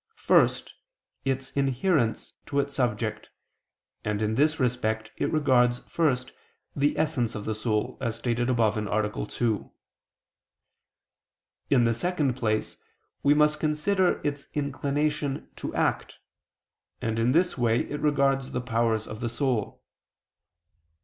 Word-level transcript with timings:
First, 0.17 0.73
its 1.25 1.51
inherence 1.51 2.33
to 2.47 2.59
its 2.59 2.73
subject; 2.73 3.29
and 4.03 4.19
in 4.23 4.33
this 4.33 4.59
respect 4.59 5.11
it 5.17 5.31
regards 5.31 5.77
first 5.87 6.31
the 6.75 6.97
essence 6.97 7.35
of 7.35 7.45
the 7.45 7.53
soul, 7.53 7.99
as 8.01 8.15
stated 8.15 8.49
above 8.49 8.77
(A. 8.77 9.25
2). 9.27 9.71
In 11.69 11.83
the 11.83 11.93
second 11.93 12.33
place 12.33 12.77
we 13.21 13.35
must 13.35 13.59
consider 13.59 14.19
its 14.23 14.47
inclination 14.55 15.49
to 15.57 15.71
act; 15.75 16.17
and 16.99 17.19
in 17.19 17.31
this 17.31 17.55
way 17.55 17.81
it 17.81 18.01
regards 18.01 18.53
the 18.53 18.59
powers 18.61 19.05
of 19.05 19.19
the 19.19 19.29
soul. 19.29 19.83